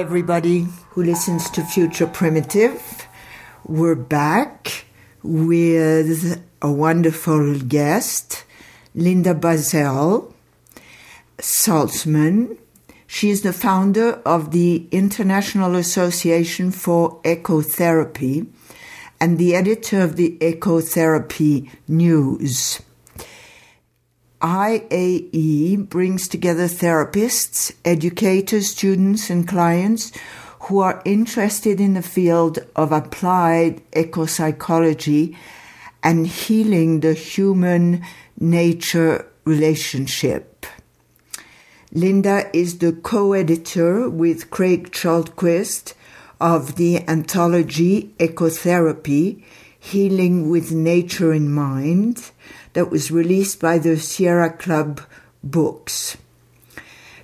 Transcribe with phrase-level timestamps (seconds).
[0.00, 3.06] Everybody who listens to Future Primitive.
[3.66, 4.86] We're back
[5.22, 8.44] with a wonderful guest,
[8.94, 10.32] Linda Bazell
[11.36, 12.56] Salzman.
[13.06, 18.46] She is the founder of the International Association for Ecotherapy
[19.20, 22.80] and the editor of the Ecotherapy News.
[24.40, 30.12] IAE brings together therapists, educators, students, and clients
[30.60, 35.36] who are interested in the field of applied ecopsychology
[36.02, 38.02] and healing the human
[38.38, 40.64] nature relationship.
[41.92, 45.92] Linda is the co editor with Craig Chalquist
[46.40, 49.42] of the anthology Ecotherapy
[49.78, 52.30] Healing with Nature in Mind
[52.72, 55.00] that was released by the Sierra Club
[55.42, 56.16] Books.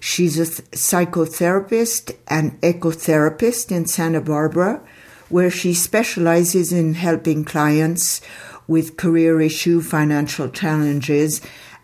[0.00, 4.80] She's a psychotherapist and ecotherapist in Santa Barbara,
[5.28, 8.20] where she specializes in helping clients
[8.68, 11.40] with career issue, financial challenges,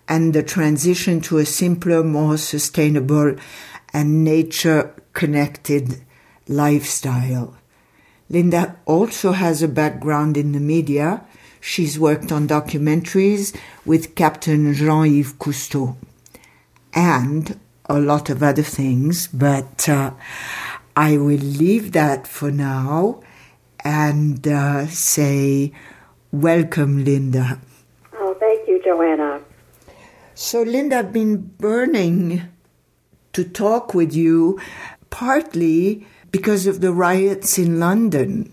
[0.08, 3.36] and the transition to a simpler, more sustainable,
[3.92, 6.02] and nature connected
[6.48, 7.56] lifestyle.
[8.28, 11.24] Linda also has a background in the media
[11.64, 15.94] She's worked on documentaries with Captain Jean Yves Cousteau
[16.92, 17.56] and
[17.88, 20.10] a lot of other things, but uh,
[20.96, 23.22] I will leave that for now
[23.84, 25.72] and uh, say,
[26.32, 27.60] Welcome, Linda.
[28.12, 29.40] Oh, thank you, Joanna.
[30.34, 32.42] So, Linda, I've been burning
[33.34, 34.60] to talk with you
[35.10, 38.50] partly because of the riots in London.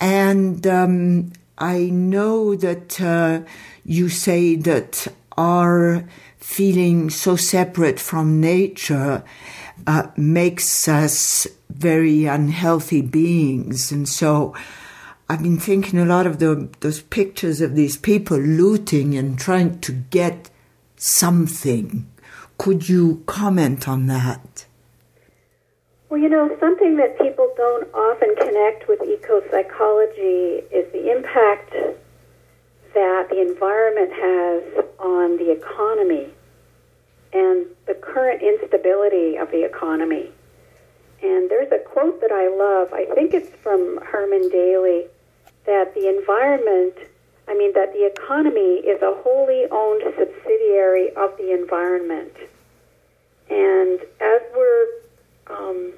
[0.00, 3.42] And um, I know that uh,
[3.84, 6.04] you say that our
[6.38, 9.24] feeling so separate from nature
[9.86, 13.90] uh, makes us very unhealthy beings.
[13.90, 14.54] And so
[15.28, 19.80] I've been thinking a lot of the, those pictures of these people looting and trying
[19.80, 20.50] to get
[20.96, 22.06] something.
[22.58, 24.65] Could you comment on that?
[26.16, 31.72] Well, you know, something that people don't often connect with eco psychology is the impact
[32.94, 36.28] that the environment has on the economy
[37.34, 40.30] and the current instability of the economy.
[41.22, 42.94] And there's a quote that I love.
[42.94, 45.04] I think it's from Herman Daly
[45.66, 46.94] that the environment,
[47.46, 52.32] I mean, that the economy is a wholly owned subsidiary of the environment.
[53.50, 54.86] And as we're
[55.48, 55.92] um,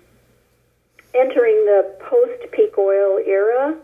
[1.18, 3.76] entering the post peak oil era,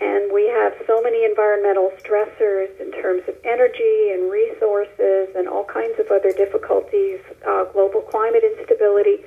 [0.00, 5.64] and we have so many environmental stressors in terms of energy and resources and all
[5.64, 9.18] kinds of other difficulties, uh, global climate instability.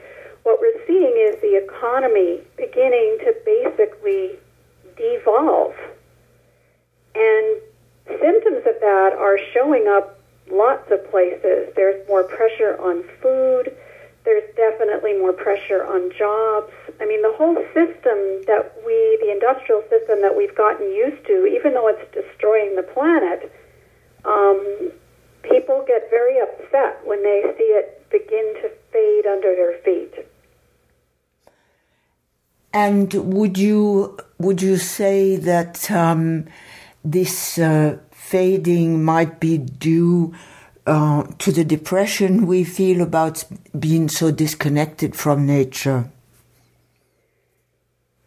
[0.44, 4.40] What we're seeing is the economy beginning to basically
[4.98, 5.76] devolve.
[7.16, 7.62] And
[8.08, 10.20] symptoms of that are showing up
[10.52, 11.72] lots of places.
[11.76, 13.76] There's more pressure on food
[14.26, 16.72] there's definitely more pressure on jobs.
[17.02, 18.18] I mean, the whole system
[18.48, 22.84] that we, the industrial system that we've gotten used to, even though it's destroying the
[22.84, 23.52] planet,
[24.24, 24.92] um,
[25.42, 30.26] people get very upset when they see it begin to fade under their feet.
[32.72, 36.46] And would you would you say that um,
[37.06, 40.34] this uh, fading might be due
[40.86, 43.44] uh, to the depression we feel about
[43.78, 46.10] being so disconnected from nature?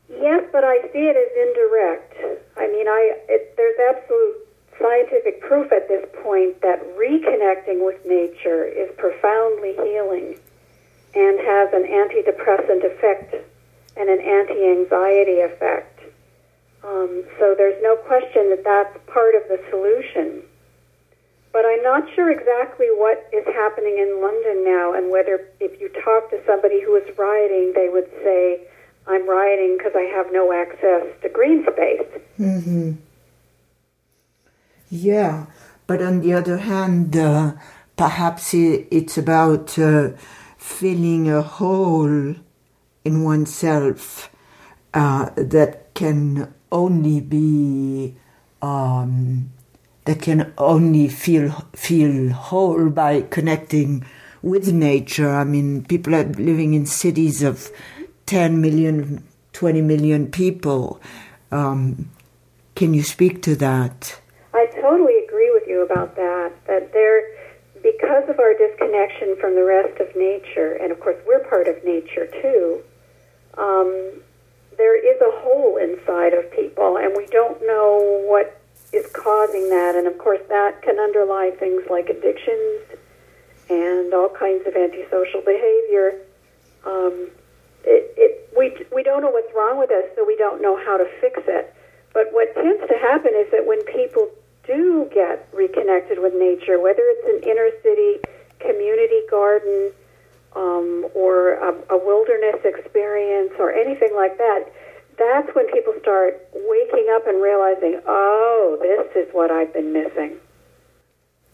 [0.08, 2.14] Yes, but I see it as indirect.
[2.56, 4.36] I mean, I it, there's absolute
[4.80, 10.38] scientific proof at this point that reconnecting with nature is profoundly healing
[11.14, 13.34] and has an antidepressant effect
[13.96, 16.00] and an anti-anxiety effect.
[16.84, 20.42] Um, so there's no question that that's part of the solution
[21.56, 25.88] but I'm not sure exactly what is happening in London now, and whether if you
[26.04, 28.60] talk to somebody who is rioting, they would say,
[29.06, 32.20] I'm rioting because I have no access to green space.
[32.38, 32.92] Mm-hmm.
[34.90, 35.46] Yeah,
[35.86, 37.54] but on the other hand, uh,
[37.96, 40.10] perhaps it's about uh,
[40.58, 42.34] filling a hole
[43.02, 44.28] in oneself
[44.92, 48.14] uh, that can only be
[48.60, 49.50] um,
[50.06, 54.04] that can only feel feel whole by connecting
[54.42, 55.30] with nature.
[55.30, 57.70] I mean, people are living in cities of
[58.26, 61.00] 10 million, 20 million people.
[61.50, 62.10] Um,
[62.74, 64.20] can you speak to that?
[64.54, 66.52] I totally agree with you about that.
[66.66, 67.22] That there,
[67.82, 71.82] because of our disconnection from the rest of nature, and of course we're part of
[71.84, 72.82] nature too,
[73.58, 74.22] um,
[74.78, 78.60] there is a hole inside of people, and we don't know what
[78.92, 79.94] is causing that.
[79.96, 82.82] And of course, that can underlie things like addictions
[83.68, 86.20] and all kinds of antisocial behavior.
[86.84, 87.30] Um,
[87.84, 90.96] it, it, we, we don't know what's wrong with us, so we don't know how
[90.96, 91.74] to fix it.
[92.12, 94.30] But what tends to happen is that when people
[94.66, 98.18] do get reconnected with nature, whether it's an inner city
[98.58, 99.92] community garden
[100.54, 104.64] um, or a, a wilderness experience or anything like that,
[105.18, 110.36] that's when people start waking up and realizing, oh, this is what I've been missing.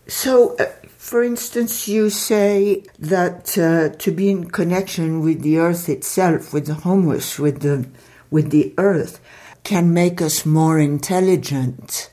[0.08, 5.88] So, uh, for instance, you say that uh, to be in connection with the earth
[5.88, 7.88] itself, with the humus, with the
[8.30, 9.20] with the earth,
[9.62, 12.10] can make us more intelligent.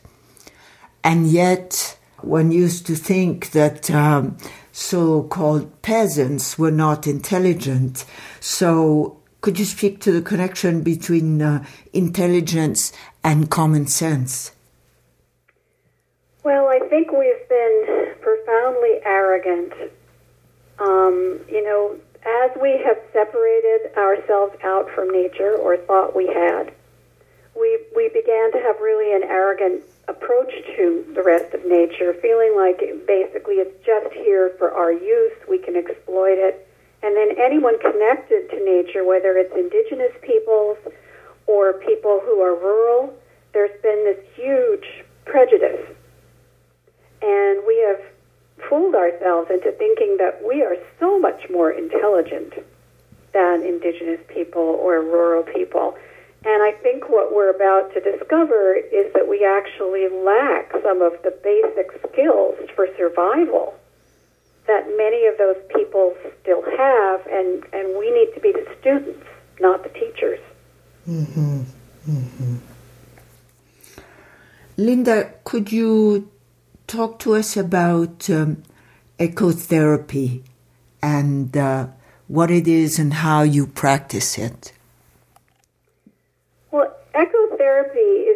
[1.04, 4.38] And yet, one used to think that um,
[4.72, 8.06] so called peasants were not intelligent.
[8.40, 11.64] So, could you speak to the connection between uh,
[11.94, 12.92] intelligence
[13.24, 14.52] and common sense?
[16.44, 19.74] Well, I think we've been profoundly arrogant.
[20.80, 21.96] Um, you know,
[22.26, 26.74] as we have separated ourselves out from nature, or thought we had,
[27.60, 32.56] we, we began to have really an arrogant approach to the rest of nature, feeling
[32.56, 36.69] like basically it's just here for our use, we can exploit it.
[37.02, 40.78] And then anyone connected to nature, whether it's indigenous peoples
[41.48, 43.14] or people who are rural,
[43.54, 45.88] there's been this huge prejudice.
[47.22, 48.00] And we have
[48.70, 52.54] fooled ourselves into thinking that we are so much more intelligent
[53.34, 55.96] than indigenous people or rural people.
[56.46, 61.14] And I think what we're about to discover is that we actually lack some of
[61.24, 63.79] the basic skills for survival
[64.70, 69.26] that many of those people still have, and, and we need to be the students,
[69.60, 70.40] not the teachers.
[71.10, 71.62] Mm-hmm.
[72.08, 72.56] Mm-hmm.
[74.78, 76.30] Linda, could you
[76.86, 78.64] talk to us about um,
[79.18, 80.44] ecotherapy
[81.02, 81.88] and uh,
[82.28, 84.72] what it is and how you practice it?
[86.70, 88.29] Well, ecotherapy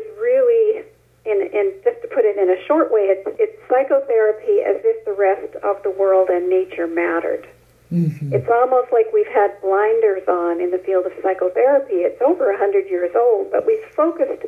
[1.34, 5.06] in, in just to put it in a short way, it's, it's psychotherapy as if
[5.06, 7.48] the rest of the world and nature mattered.
[7.92, 8.34] Mm-hmm.
[8.34, 12.02] It's almost like we've had blinders on in the field of psychotherapy.
[12.06, 14.46] It's over 100 years old, but we've focused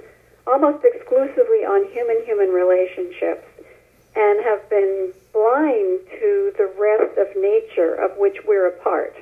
[0.48, 3.46] almost exclusively on human human relationships
[4.16, 9.16] and have been blind to the rest of nature of which we're a part.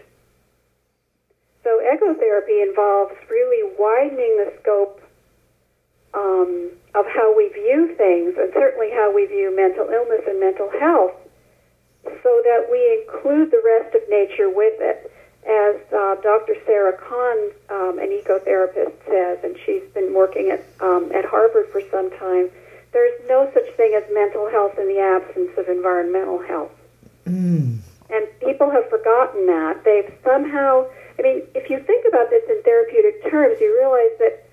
[1.64, 5.02] So ecotherapy involves really widening the scope
[6.14, 10.70] um, of how we view things, and certainly how we view mental illness and mental
[10.80, 11.14] health,
[12.04, 15.12] so that we include the rest of nature with it.
[15.44, 16.56] As uh, Dr.
[16.66, 21.82] Sarah Conn, um, an ecotherapist, says, and she's been working at, um, at Harvard for
[21.92, 22.50] some time,
[22.94, 26.72] there's no such thing as mental health in the absence of environmental health.
[27.26, 27.80] Mm.
[28.10, 29.84] And people have forgotten that.
[29.84, 30.86] They've somehow,
[31.18, 34.48] I mean, if you think about this in therapeutic terms, you realize that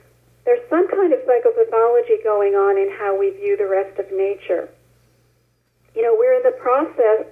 [0.45, 4.69] there's some kind of psychopathology going on in how we view the rest of nature.
[5.95, 7.27] You know, we're in the process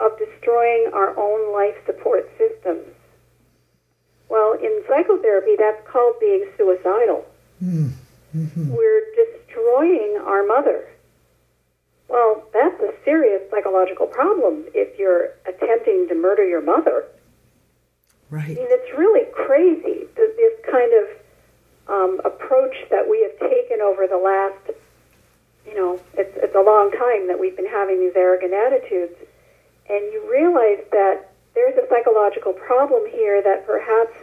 [0.00, 2.86] of destroying our own life support systems.
[4.28, 7.24] Well, in psychotherapy, that's called being suicidal.
[7.62, 7.92] Mm.
[8.34, 8.74] Mm-hmm.
[8.74, 10.88] We're destroying our mother.
[12.08, 17.04] Well, that's a serious psychological problem if you're attempting to murder your mother.
[18.30, 18.44] Right.
[18.44, 21.08] I mean, it's really crazy, that this kind of
[21.88, 24.78] um, approach that we have taken over the last,
[25.66, 29.14] you know, it's, it's a long time that we've been having these arrogant attitudes.
[29.88, 34.16] And you realize that there's a psychological problem here that perhaps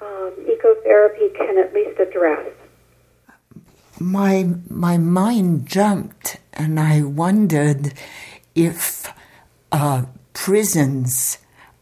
[0.00, 2.50] um, ecotherapy can at least address
[4.02, 7.94] my my mind jumped and I wondered
[8.54, 9.12] if
[9.70, 11.38] uh, prisons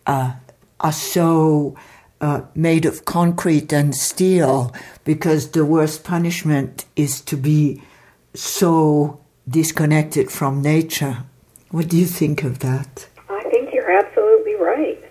[0.07, 0.35] uh,
[0.79, 1.75] are so
[2.21, 4.75] uh, made of concrete and steel
[5.05, 7.83] because the worst punishment is to be
[8.35, 11.25] so disconnected from nature.
[11.71, 13.09] What do you think of that?
[13.29, 15.03] I think you're absolutely right.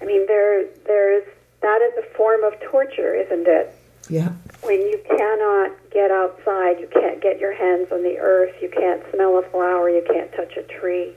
[0.00, 1.24] I mean, there, there's
[1.60, 3.74] that is a form of torture, isn't it?
[4.08, 4.32] Yeah.
[4.62, 9.02] When you cannot get outside, you can't get your hands on the earth, you can't
[9.12, 11.12] smell a flower, you can't touch a tree.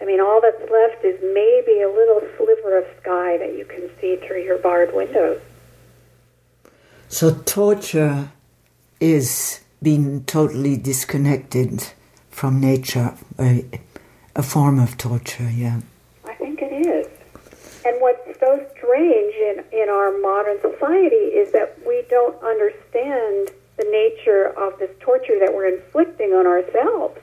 [0.00, 3.88] I mean, all that's left is maybe a little sliver of sky that you can
[4.00, 5.40] see through your barred windows.
[7.08, 8.30] So, torture
[9.00, 11.84] is being totally disconnected
[12.30, 13.64] from nature, a,
[14.34, 15.80] a form of torture, yeah.
[16.24, 17.06] I think it is.
[17.86, 23.84] And what's so strange in, in our modern society is that we don't understand the
[23.84, 27.18] nature of this torture that we're inflicting on ourselves.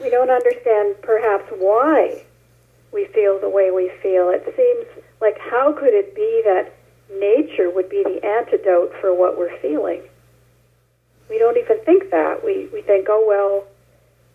[0.00, 2.24] We don't understand perhaps why
[2.92, 4.30] we feel the way we feel.
[4.30, 6.74] It seems like how could it be that
[7.18, 10.02] nature would be the antidote for what we're feeling?
[11.28, 12.44] We don't even think that.
[12.44, 13.64] We, we think, oh, well,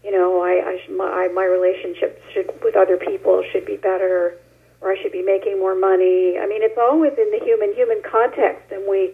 [0.04, 4.38] you know, I, I my, my relationships should with other people should be better,
[4.82, 6.38] or I should be making more money.
[6.40, 9.12] I mean, it's all within the human human context, and we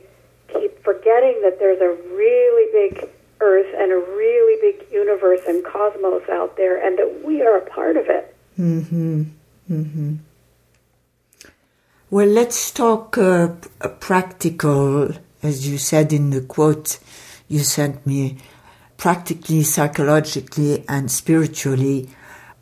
[0.53, 3.09] keep forgetting that there's a really big
[3.41, 7.65] Earth and a really big universe and cosmos out there, and that we are a
[7.69, 8.35] part of it.
[8.59, 9.23] Mm-hmm.
[9.69, 10.15] Mm-hmm.
[12.09, 13.49] Well, let's talk uh,
[13.99, 15.11] practical,
[15.43, 16.99] as you said in the quote
[17.47, 18.37] you sent me,
[18.97, 22.09] practically, psychologically, and spiritually.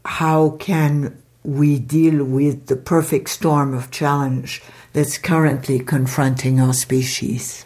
[0.05, 4.61] How can we deal with the perfect storm of challenge
[4.93, 7.65] that's currently confronting our species?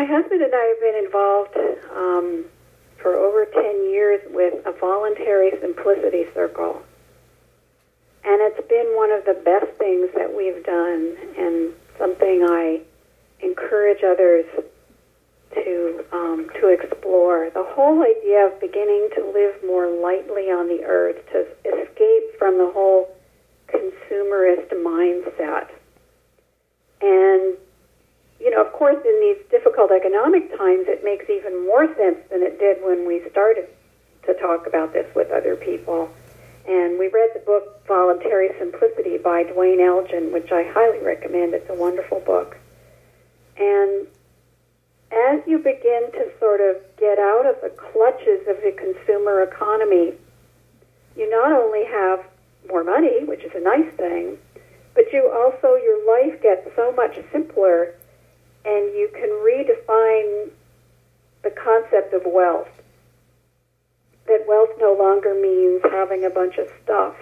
[0.00, 1.56] My husband and I have been involved
[1.94, 2.44] um,
[3.02, 6.80] for over 10 years with a voluntary simplicity circle.
[8.24, 12.80] And it's been one of the best things that we've done and something I
[13.40, 14.46] encourage others
[15.52, 17.50] to um, to explore.
[17.50, 22.56] The whole idea of beginning to live more lightly on the earth, to escape from
[22.56, 23.14] the whole
[23.68, 25.68] consumerist mindset.
[27.02, 27.58] And
[28.40, 32.42] you know, of course, in these difficult economic times, it makes even more sense than
[32.42, 33.68] it did when we started
[34.26, 36.08] to talk about this with other people.
[36.66, 41.52] And we read the book Voluntary Simplicity by Duane Elgin, which I highly recommend.
[41.52, 42.56] It's a wonderful book.
[43.58, 44.06] And
[45.12, 50.14] as you begin to sort of get out of the clutches of the consumer economy,
[51.16, 52.20] you not only have
[52.68, 54.38] more money, which is a nice thing,
[54.94, 57.94] but you also, your life gets so much simpler
[58.64, 60.50] and you can redefine
[61.42, 62.68] the concept of wealth.
[64.26, 67.16] That wealth no longer means having a bunch of stuff.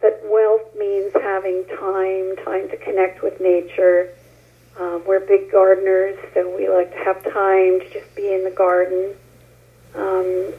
[0.00, 4.12] That wealth means having time, time to connect with nature.
[4.78, 8.50] Um, we're big gardeners, so we like to have time to just be in the
[8.50, 9.14] garden.
[9.94, 10.52] Um,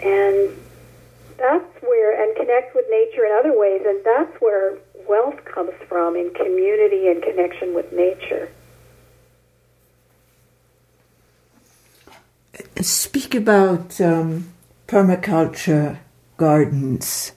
[0.00, 0.50] and
[1.36, 6.14] that's where, and connect with nature in other ways, and that's where wealth comes from
[6.14, 8.50] in community and connection with nature.
[12.82, 14.52] Speak about um,
[14.86, 15.98] permaculture
[16.36, 17.32] gardens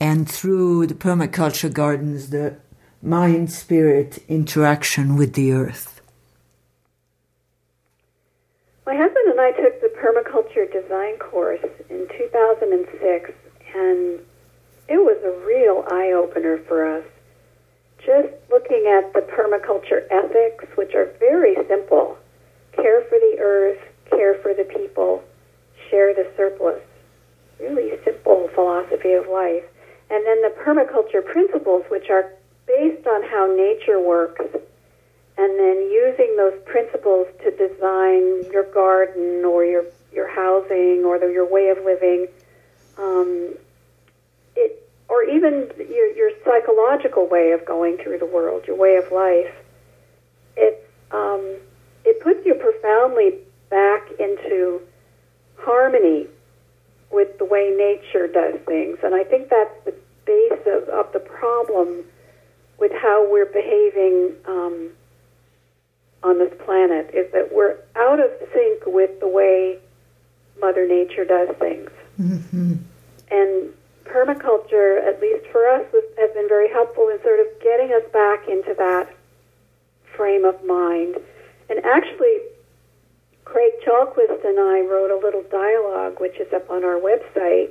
[0.00, 2.56] and through the permaculture gardens, the
[3.00, 6.00] mind spirit interaction with the earth.
[8.86, 13.30] My husband and I took the permaculture design course in 2006,
[13.74, 14.20] and
[14.88, 17.04] it was a real eye opener for us.
[18.04, 22.18] Just looking at the permaculture ethics, which are very simple
[22.76, 23.80] care for the earth,
[24.16, 25.22] care for the people,
[25.90, 26.80] share the surplus.
[27.60, 29.64] Really simple philosophy of life.
[30.10, 32.32] And then the permaculture principles, which are
[32.66, 34.44] based on how nature works,
[35.36, 41.26] and then using those principles to design your garden or your, your housing or the,
[41.26, 42.28] your way of living.
[42.98, 43.54] Um,
[44.54, 49.10] it, or even your, your psychological way of going through the world, your way of
[49.10, 49.52] life.
[50.56, 51.56] It, um,
[52.04, 53.38] it puts you profoundly
[53.74, 54.80] back into
[55.58, 56.28] harmony
[57.10, 58.98] with the way nature does things.
[59.02, 62.04] And I think that's the base of, of the problem
[62.78, 64.90] with how we're behaving um,
[66.22, 69.78] on this planet is that we're out of sync with the way
[70.60, 71.90] Mother Nature does things.
[72.20, 72.74] Mm-hmm.
[73.32, 73.72] And
[74.04, 78.04] permaculture, at least for us, was, has been very helpful in sort of getting us
[78.12, 79.12] back into that
[80.16, 81.16] frame of mind.
[81.68, 82.38] And actually,
[83.54, 87.70] Craig Chalquist and I wrote a little dialogue, which is up on our website,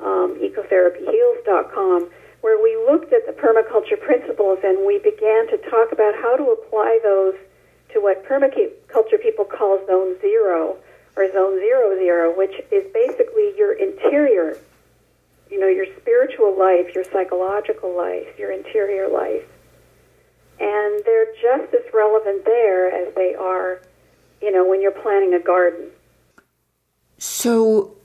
[0.00, 2.08] um, ecotherapyheals.com,
[2.40, 6.56] where we looked at the permaculture principles and we began to talk about how to
[6.56, 7.34] apply those
[7.92, 10.78] to what permaculture people call zone zero
[11.14, 14.56] or zone zero zero, which is basically your interior,
[15.50, 19.44] you know, your spiritual life, your psychological life, your interior life.
[20.58, 23.82] And they're just as relevant there as they are
[24.42, 25.88] you know, when you're planting a garden.
[27.18, 27.96] So,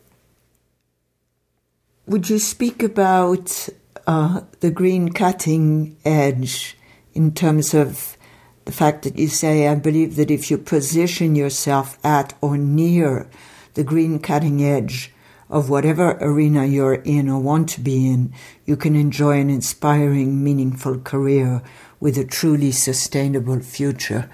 [2.06, 3.68] would you speak about
[4.06, 6.78] uh, the green cutting edge
[7.14, 8.18] in terms of
[8.66, 13.30] the fact that you say, I believe that if you position yourself at or near
[13.74, 15.14] the green cutting edge
[15.50, 18.34] of whatever arena you're in or want to be in,
[18.66, 21.62] you can enjoy an inspiring, meaningful career
[22.00, 24.30] with a truly sustainable future.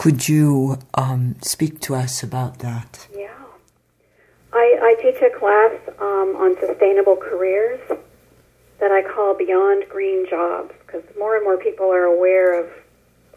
[0.00, 3.06] Could you um, speak to us about that?
[3.14, 3.28] Yeah.
[4.50, 7.78] I, I teach a class um, on sustainable careers
[8.80, 12.70] that I call Beyond Green Jobs because more and more people are aware of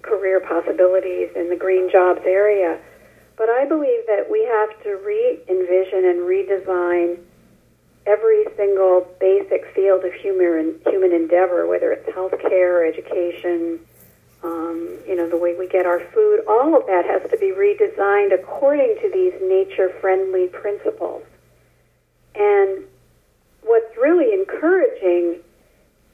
[0.03, 2.79] career possibilities in the green jobs area.
[3.36, 7.17] But I believe that we have to re envision and redesign
[8.05, 13.82] every single basic field of human human endeavor, whether it's healthcare, education,
[14.43, 17.51] um, you know, the way we get our food, all of that has to be
[17.51, 21.23] redesigned according to these nature-friendly principles.
[22.35, 22.83] And
[23.62, 25.39] what's really encouraging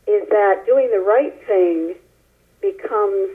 [0.07, 1.95] is that doing the right thing
[2.62, 3.29] becomes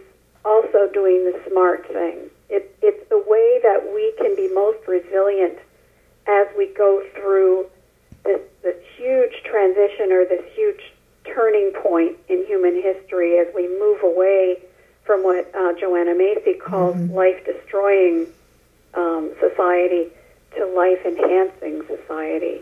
[0.45, 2.31] also doing the smart thing.
[2.49, 5.59] It, it's the way that we can be most resilient
[6.27, 7.67] as we go through
[8.25, 10.93] this, this huge transition or this huge
[11.25, 14.59] turning point in human history as we move away
[15.05, 17.15] from what uh, Joanna Macy calls mm-hmm.
[17.15, 18.27] life destroying
[18.95, 20.09] um, society
[20.57, 22.61] to life enhancing society.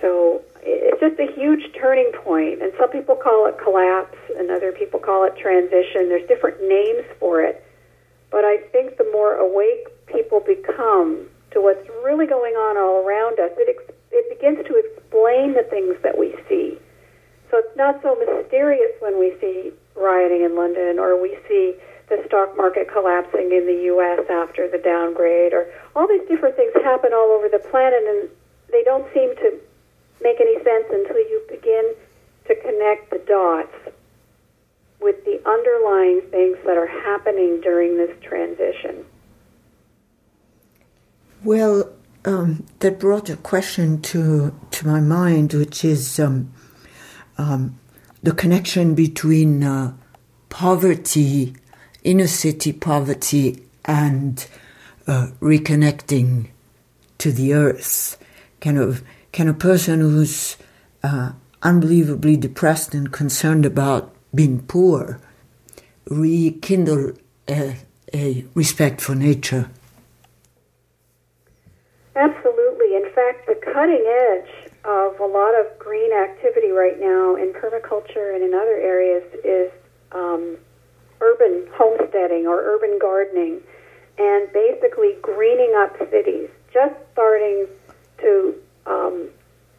[0.00, 4.72] So it's just a huge turning point, and some people call it collapse, and other
[4.72, 6.08] people call it transition.
[6.08, 7.62] There's different names for it,
[8.30, 13.38] but I think the more awake people become to what's really going on all around
[13.38, 16.78] us, it ex- it begins to explain the things that we see.
[17.50, 21.74] So it's not so mysterious when we see rioting in London or we see
[22.08, 24.28] the stock market collapsing in the U.S.
[24.30, 25.66] after the downgrade, or
[25.96, 28.28] all these different things happen all over the planet, and
[28.70, 29.58] they don't seem to
[30.20, 31.94] make any sense until you begin
[32.46, 33.96] to connect the dots
[35.00, 39.04] with the underlying things that are happening during this transition.
[41.42, 41.90] Well,
[42.24, 46.52] um, that brought a question to to my mind, which is um,
[47.36, 47.78] um,
[48.24, 49.94] the connection between uh,
[50.48, 51.54] poverty,
[52.02, 54.46] inner city poverty, and
[55.06, 56.48] uh, reconnecting
[57.18, 58.16] to the earth.
[58.62, 60.56] Kind of can a person who's
[61.02, 61.32] uh,
[61.62, 65.20] unbelievably depressed and concerned about being poor
[66.08, 67.12] rekindle
[67.46, 67.76] a,
[68.14, 69.68] a respect for nature?
[72.16, 72.96] Absolutely.
[72.96, 78.34] In fact, the cutting edge of a lot of green activity right now in permaculture
[78.34, 79.70] and in other areas is
[80.12, 80.56] um,
[81.20, 83.60] urban homesteading or urban gardening
[84.18, 87.66] and basically greening up cities, just starting
[88.18, 88.54] to
[88.86, 89.28] um,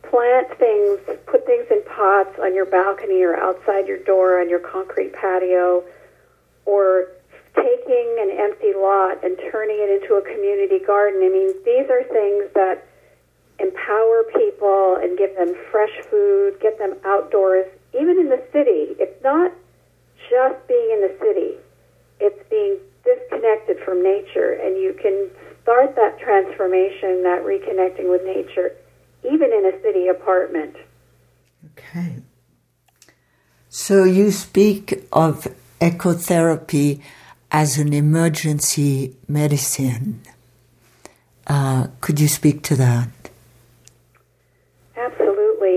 [0.10, 4.60] plant things, put things in pots on your balcony or outside your door on your
[4.60, 5.84] concrete patio,
[6.66, 7.08] or
[7.56, 11.22] taking an empty lot and turning it into a community garden.
[11.24, 12.86] I mean, these are things that
[13.60, 18.96] empower people and give them fresh food, get them outdoors, even in the city.
[19.00, 19.52] It's not
[20.30, 21.56] just being in the city,
[22.20, 25.30] it's being disconnected from nature, and you can
[25.62, 28.76] start that transformation, that reconnecting with nature
[29.26, 30.76] even in a city apartment.
[31.72, 32.18] Okay.
[33.70, 35.48] So you speak of
[35.82, 37.02] ecotherapy
[37.52, 40.22] as an emergency medicine.
[41.48, 43.25] Uh, could you speak to that?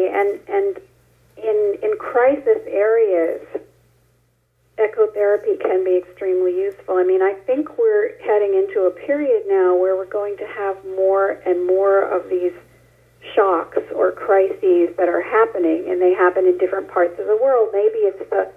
[0.07, 0.81] Absolutely, and and
[1.37, 3.41] in in crisis areas,
[4.79, 6.97] ecotherapy can be extremely useful.
[6.97, 10.77] I mean, I think we're heading into a period now where we're going to have
[10.85, 12.53] more and more of these
[13.35, 17.71] shocks or crises that are happening, and they happen in different parts of the world.
[17.73, 18.49] Maybe it's the,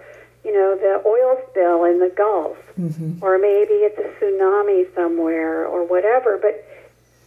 [0.46, 3.24] you know, the oil spill in the Gulf, mm-hmm.
[3.24, 6.38] or maybe it's a tsunami somewhere, or whatever.
[6.38, 6.64] But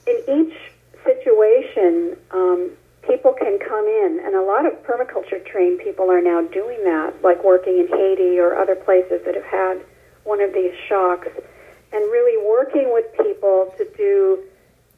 [0.07, 0.57] in each
[1.05, 2.71] situation, um,
[3.07, 7.15] people can come in, and a lot of permaculture trained people are now doing that,
[7.23, 9.81] like working in Haiti or other places that have had
[10.25, 11.29] one of these shocks,
[11.93, 14.43] and really working with people to do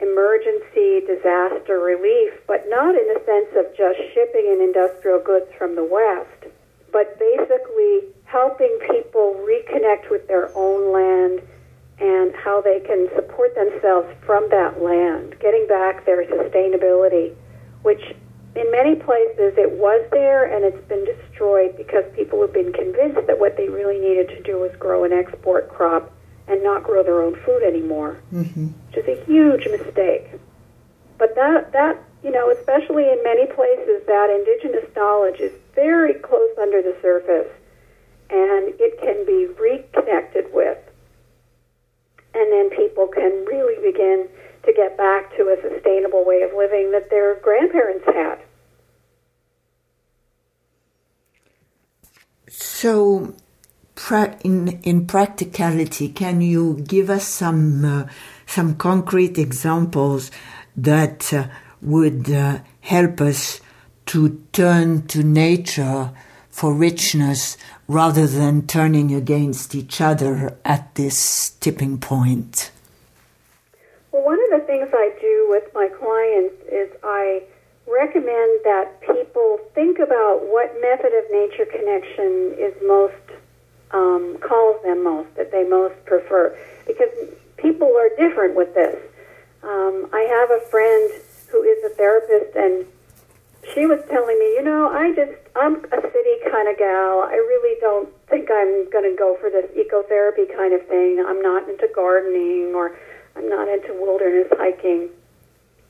[0.01, 5.75] emergency disaster relief, but not in the sense of just shipping in industrial goods from
[5.75, 6.53] the West,
[6.93, 11.41] but basically helping people reconnect with their own land
[11.99, 17.35] and how they can support themselves from that land, getting back their sustainability,
[17.87, 18.03] which
[18.57, 23.25] in many places it was there and it's been destroyed because people have been convinced
[23.29, 26.13] that what they really needed to do was grow an export crop
[26.49, 28.67] and not grow their own food anymore, mm-hmm.
[28.89, 30.27] which is a huge mistake.
[31.17, 36.51] But that that you know, especially in many places, that indigenous knowledge is very close
[36.61, 37.53] under the surface,
[38.31, 40.79] and it can be reconnected with,
[42.35, 44.29] and then people can really begin
[44.67, 48.39] to get back to a sustainable way of living that their grandparents had.
[52.49, 53.35] So,
[54.45, 58.07] in in practicality, can you give us some uh,
[58.47, 60.31] some concrete examples
[60.77, 61.49] that uh,
[61.81, 63.61] would uh, help us
[64.07, 66.13] to turn to nature
[66.51, 67.57] for richness
[67.89, 72.71] rather than turning against each other at this tipping point?
[74.47, 77.43] Of the things I do with my clients is I
[77.87, 83.15] recommend that people think about what method of nature connection is most
[83.91, 86.57] um, calls them most, that they most prefer,
[86.87, 87.11] because
[87.57, 88.97] people are different with this.
[89.65, 91.11] Um, I have a friend
[91.49, 92.87] who is a therapist, and
[93.75, 97.27] she was telling me, you know, I just, I'm a city kind of gal.
[97.27, 101.25] I really don't think I'm going to go for this ecotherapy kind of thing.
[101.27, 102.97] I'm not into gardening or
[103.37, 105.11] I'm not into wilderness hiking.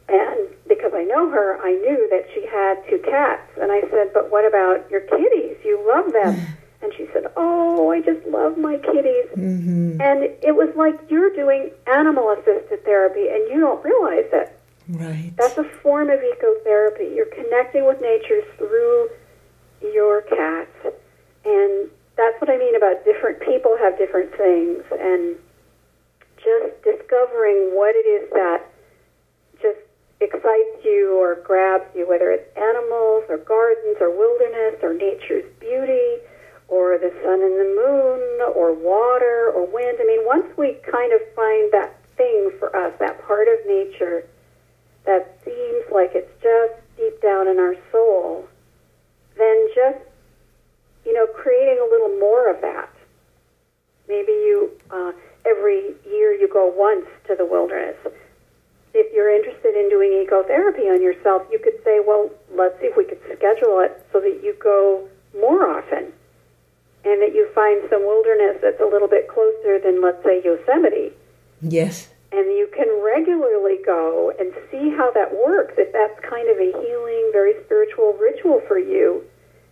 [0.08, 3.50] And because I know her, I knew that she had two cats.
[3.60, 5.56] And I said, But what about your kitties?
[5.64, 6.46] You love them.
[6.82, 9.26] and she said, Oh, I just love my kitties.
[9.36, 10.00] Mm-hmm.
[10.00, 14.52] And it was like you're doing animal assisted therapy and you don't realize it.
[14.88, 15.32] Right.
[15.36, 17.14] That's a form of ecotherapy.
[17.14, 19.10] You're connecting with nature through
[19.82, 20.94] your cats.
[21.44, 24.84] And that's what I mean about different people have different things.
[24.92, 25.36] And
[26.46, 28.62] just discovering what it is that
[29.60, 29.82] just
[30.20, 36.22] excites you or grabs you, whether it's animals or gardens or wilderness or nature's beauty
[36.68, 39.98] or the sun and the moon or water or wind.
[40.00, 44.24] I mean, once we kind of find that thing for us, that part of nature
[45.04, 48.48] that seems like it's just deep down in our soul,
[49.36, 49.98] then just,
[51.04, 52.95] you know, creating a little more of that.
[54.08, 55.12] Maybe you, uh,
[55.44, 57.96] every year you go once to the wilderness
[58.96, 62.96] if you're interested in doing ecotherapy on yourself, you could say, well, let's see if
[62.96, 66.08] we could schedule it so that you go more often
[67.04, 71.12] and that you find some wilderness that's a little bit closer than, let's say, Yosemite.
[71.60, 72.08] Yes.
[72.32, 76.72] And you can regularly go and see how that works, if that's kind of a
[76.80, 79.22] healing, very spiritual ritual for you.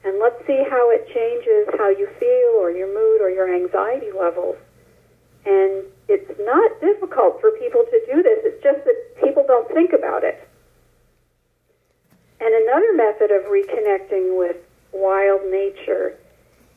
[0.04, 4.12] And let's see how it changes how you feel or your mood or your anxiety
[4.12, 4.56] levels.
[5.46, 8.38] And it's not difficult for people to do this.
[8.44, 10.46] It's just that people don't think about it.
[12.40, 14.56] And another method of reconnecting with
[14.92, 16.18] wild nature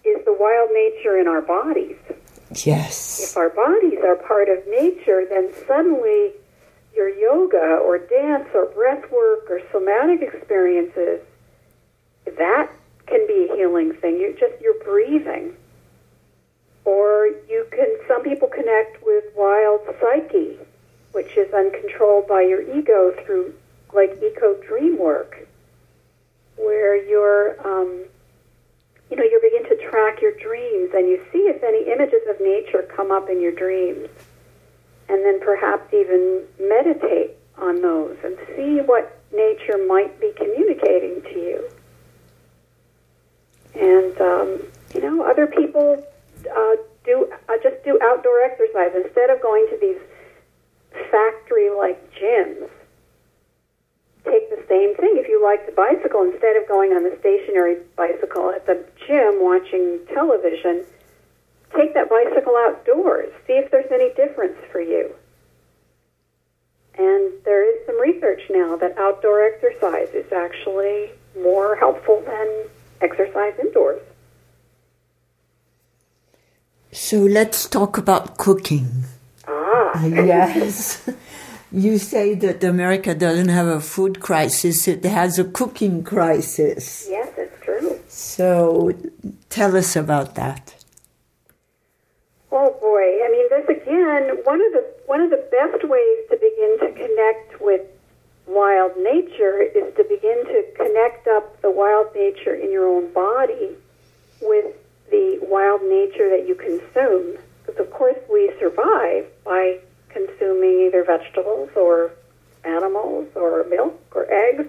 [0.06, 1.98] is the wild nature in our bodies.
[2.64, 3.32] Yes.
[3.32, 6.32] If our bodies are part of nature, then suddenly
[6.96, 11.20] your yoga or dance or breath work or somatic experiences,
[12.38, 12.72] that
[13.08, 14.18] can be a healing thing.
[14.18, 15.54] You just you're breathing.
[16.86, 20.58] Or you can, some people connect with wild psyche,
[21.12, 23.54] which is uncontrolled by your ego through
[23.94, 25.48] like eco dream work,
[26.56, 28.06] where you're, um,
[29.10, 32.40] you know, you begin to track your dreams and you see if any images of
[32.40, 34.08] nature come up in your dreams.
[35.10, 41.40] And then perhaps even meditate on those and see what nature might be communicating to
[41.40, 41.70] you.
[43.78, 44.64] And, um,
[44.96, 46.04] you know, other people
[46.50, 50.00] uh, do uh, just do outdoor exercise instead of going to these
[51.12, 52.70] factory-like gyms.
[54.26, 55.16] Take the same thing.
[55.16, 59.42] If you like to bicycle, instead of going on the stationary bicycle at the gym
[59.42, 60.84] watching television,
[61.76, 63.32] take that bicycle outdoors.
[63.46, 65.14] See if there's any difference for you.
[66.98, 72.66] And there is some research now that outdoor exercise is actually more helpful than
[73.02, 74.02] exercise indoors.
[76.92, 79.04] So let's talk about cooking.
[79.48, 80.06] Ah.
[80.06, 81.08] yes.
[81.72, 87.08] you say that America doesn't have a food crisis, it has a cooking crisis.
[87.10, 88.00] Yes, it's true.
[88.08, 88.94] So
[89.50, 90.76] tell us about that.
[92.52, 96.38] Oh boy, I mean this again, one of the one of the best ways to
[96.38, 97.57] begin to connect
[98.48, 103.76] wild nature is to begin to connect up the wild nature in your own body
[104.42, 104.74] with
[105.12, 107.38] the wild nature that you consume.
[107.66, 109.80] Because, of course, we survive by
[110.10, 112.12] consuming either vegetables or
[112.64, 114.68] animals or milk or eggs,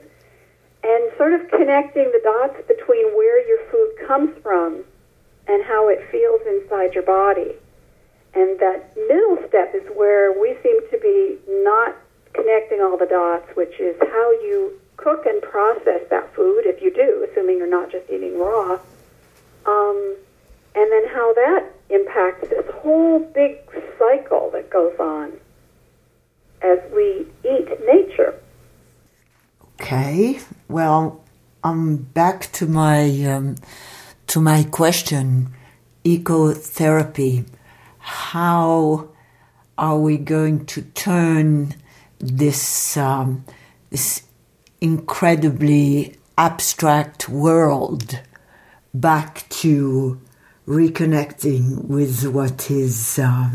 [0.83, 4.85] and sort of connecting the dots between where your food comes from
[5.47, 7.53] and how it feels inside your body.
[8.35, 11.97] And that middle step is where we seem to be not
[12.39, 16.93] connecting all the dots, which is how you cook and process that food, if you
[16.93, 18.79] do, assuming you're not just eating raw,
[19.67, 20.17] um,
[20.75, 23.59] and then how that impacts this whole big
[23.99, 25.33] cycle that goes on
[26.63, 28.35] as we eat nature.
[29.81, 31.25] Okay, well,
[31.65, 33.57] I'm back to my um,
[34.29, 35.55] to my question:
[36.05, 37.47] ecotherapy.
[37.99, 39.09] How
[39.77, 41.75] are we going to turn
[42.19, 43.45] this um,
[43.91, 44.23] this
[44.81, 48.21] incredibly abstract world
[48.95, 50.21] back to
[50.67, 53.51] reconnecting with what is uh,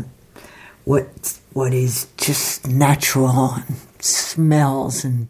[0.84, 5.28] what what is just natural and smells and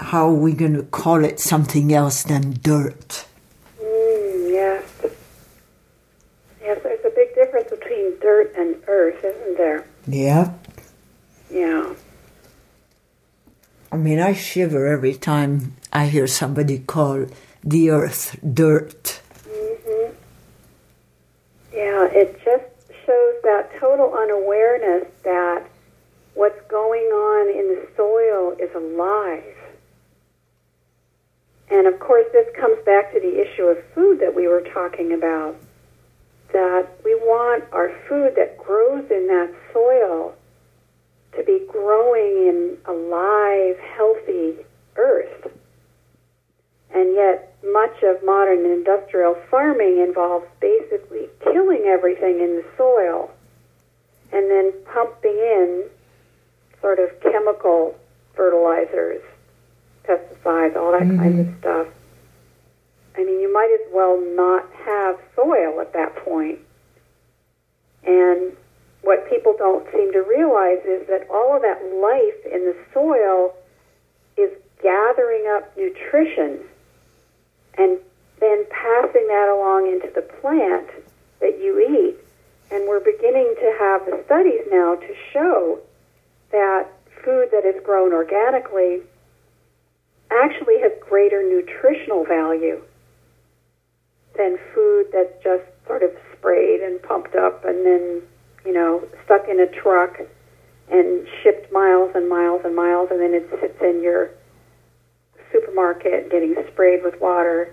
[0.00, 3.26] how are we going to call it something else than dirt?
[3.80, 4.84] Mm, yes.
[6.60, 9.86] Yes, there's a big difference between dirt and earth, isn't there?
[10.08, 10.52] Yeah.
[11.50, 11.94] Yeah.
[13.92, 17.26] I mean, I shiver every time I hear somebody call
[17.62, 19.20] the earth dirt.
[19.46, 20.14] Mm-hmm.
[21.74, 22.64] Yeah, it just
[23.04, 25.68] shows that total unawareness that
[26.32, 29.44] what's going on in the soil is alive.
[31.70, 35.12] And of course, this comes back to the issue of food that we were talking
[35.12, 35.54] about.
[36.54, 40.34] That we want our food that grows in that soil
[41.36, 44.64] to be growing in a live, healthy
[44.96, 45.50] earth.
[46.94, 53.30] And yet, much of modern industrial farming involves basically killing everything in the soil
[54.32, 55.84] and then pumping in
[56.80, 57.94] sort of chemical
[58.34, 59.22] fertilizers,
[60.04, 61.18] pesticides, all that mm-hmm.
[61.18, 61.86] kind of stuff.
[63.16, 66.58] I mean, you might as well not have soil at that point.
[68.04, 68.52] And
[69.02, 73.54] what people don't seem to realize is that all of that life in the soil
[74.36, 74.50] is
[74.82, 76.60] gathering up nutrition
[77.78, 77.98] and
[78.40, 80.88] then passing that along into the plant
[81.40, 82.16] that you eat.
[82.70, 85.80] And we're beginning to have the studies now to show
[86.50, 86.88] that
[87.24, 89.00] food that is grown organically
[90.30, 92.82] actually has greater nutritional value
[94.36, 98.22] than food that's just sort of sprayed and pumped up and then,
[98.64, 100.20] you know, stuck in a truck
[100.90, 104.30] and shipped miles and miles and miles and then it sits in your
[105.52, 107.72] supermarket getting sprayed with water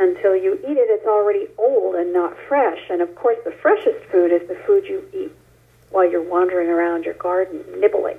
[0.00, 2.78] until you eat it, it's already old and not fresh.
[2.88, 5.32] And of course, the freshest food is the food you eat
[5.90, 8.16] while you're wandering around your garden nibbling.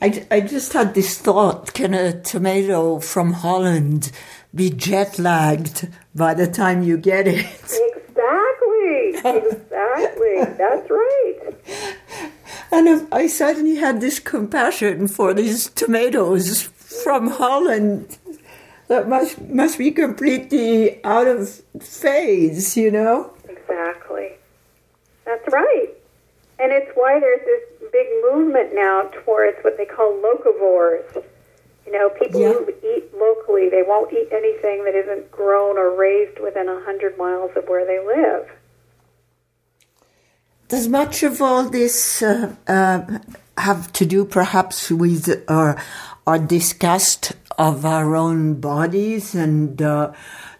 [0.00, 4.12] I, I just had this thought can a tomato from Holland
[4.54, 7.44] be jet lagged by the time you get it?
[9.36, 10.44] Exactly.
[10.56, 11.56] That's right.
[12.70, 18.18] And I suddenly had this compassion for these tomatoes from Holland
[18.88, 23.32] that must must be completely out of phase, you know.
[23.48, 24.32] Exactly.
[25.24, 25.88] That's right.
[26.58, 31.24] And it's why there's this big movement now towards what they call locavores.
[31.86, 32.52] You know, people yeah.
[32.52, 37.16] who eat locally, they won't eat anything that isn't grown or raised within a hundred
[37.16, 38.48] miles of where they live.
[40.68, 43.18] Does much of all this uh, uh,
[43.56, 45.82] have to do perhaps with our,
[46.26, 50.12] our disgust of our own bodies and uh,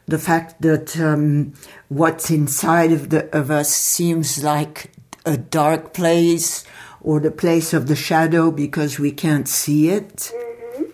[0.06, 1.52] the fact that um,
[1.88, 4.92] what's inside of, the, of us seems like
[5.26, 6.64] a dark place
[7.02, 10.32] or the place of the shadow because we can't see it?
[10.34, 10.84] Mm-hmm.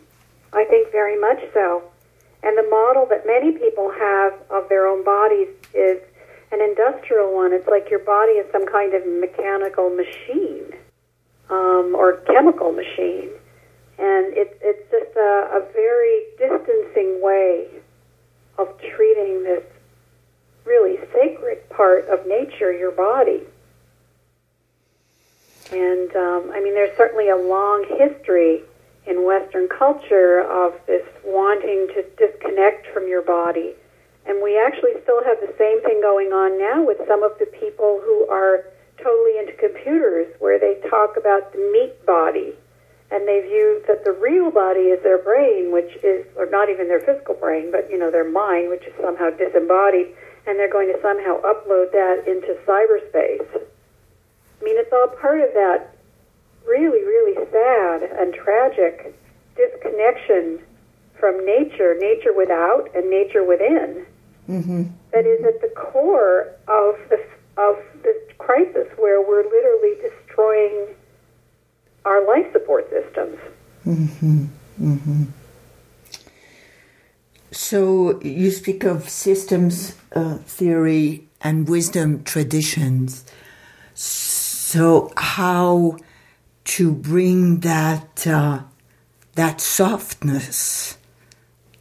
[0.53, 1.85] I think very much so.
[2.43, 6.01] And the model that many people have of their own bodies is
[6.53, 7.53] an industrial one.
[7.53, 10.73] It's like your body is some kind of mechanical machine
[11.51, 13.31] um, or chemical machine.
[13.99, 17.69] And it, it's just a, a very distancing way
[18.59, 19.63] of treating this
[20.65, 23.43] really sacred part of nature, your body.
[25.73, 28.63] And um, I mean, there's certainly a long history
[29.07, 33.75] in Western culture of this wanting to disconnect from your body
[34.27, 37.47] and we actually still have the same thing going on now with some of the
[37.47, 38.65] people who are
[38.97, 42.55] totally into computers, where they talk about the meat body.
[43.11, 46.89] And they view that the real body is their brain, which is, or not even
[46.89, 50.09] their physical brain, but, you know, their mind, which is somehow disembodied.
[50.47, 53.45] And they're going to somehow upload that into cyberspace.
[53.55, 55.95] I mean, it's all part of that
[56.67, 59.15] really, really sad and tragic
[59.55, 60.61] disconnection
[61.21, 64.07] from nature, nature without and nature within
[64.49, 64.85] mm-hmm.
[65.13, 67.19] that is at the core of the
[67.57, 70.89] of this crisis, where we're literally destroying
[72.05, 73.39] our life support systems.
[73.87, 74.45] Mm-hmm.
[74.81, 75.25] Mm-hmm.
[77.53, 83.25] So you speak of systems uh, theory and wisdom traditions.
[83.95, 85.99] So how
[86.65, 88.63] to bring that uh,
[89.35, 90.99] that softness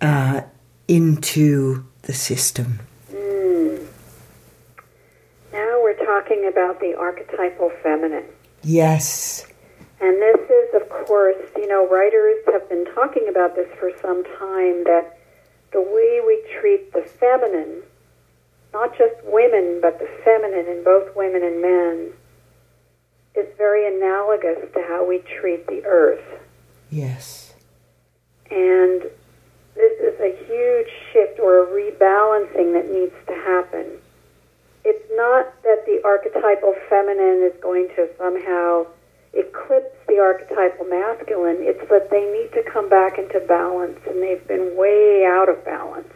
[0.01, 0.41] uh,
[0.87, 2.79] into the system.
[3.11, 3.85] Mm.
[5.51, 8.25] Now we're talking about the archetypal feminine.
[8.61, 9.45] Yes.
[9.99, 14.23] And this is, of course, you know, writers have been talking about this for some
[14.37, 15.17] time that
[15.71, 17.81] the way we treat the feminine,
[18.73, 22.13] not just women, but the feminine in both women and men,
[23.35, 26.23] is very analogous to how we treat the earth.
[26.89, 27.53] Yes.
[28.51, 29.03] And
[29.75, 33.85] this is a huge shift or a rebalancing that needs to happen.
[34.85, 38.85] It's not that the archetypal feminine is going to somehow
[39.33, 41.57] eclipse the archetypal masculine.
[41.59, 45.63] It's that they need to come back into balance, and they've been way out of
[45.65, 46.13] balance.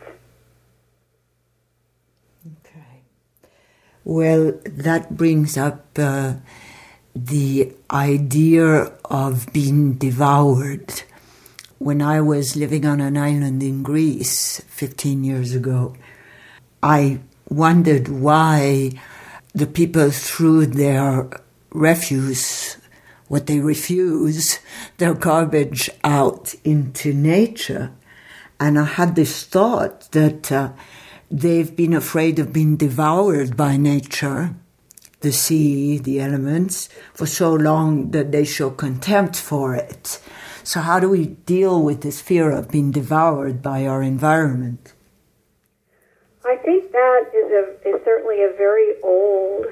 [2.45, 3.01] Okay.
[4.03, 6.35] Well, that brings up uh,
[7.15, 11.03] the idea of being devoured.
[11.79, 15.95] When I was living on an island in Greece 15 years ago,
[16.81, 18.91] I wondered why
[19.53, 21.29] the people threw their
[21.71, 22.77] refuse
[23.27, 24.59] what they refuse,
[24.97, 27.91] their garbage out into nature.
[28.59, 30.71] And I had this thought that uh,
[31.29, 34.55] they've been afraid of being devoured by nature,
[35.19, 40.21] the sea, the elements, for so long that they show contempt for it.
[40.67, 44.91] So, how do we deal with this fear of being devoured by our environment?
[46.43, 49.65] I think that is, a, is certainly a very old